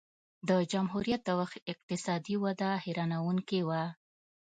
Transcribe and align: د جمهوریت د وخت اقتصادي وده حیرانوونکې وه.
د 0.49 0.51
جمهوریت 0.71 1.21
د 1.25 1.29
وخت 1.39 1.57
اقتصادي 1.71 2.35
وده 2.43 2.71
حیرانوونکې 2.83 3.61
وه. 3.67 3.83